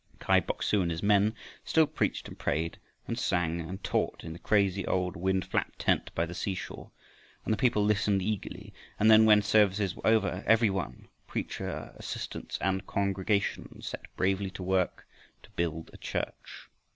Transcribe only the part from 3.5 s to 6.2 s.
and taught in the crazy old wind flapped tent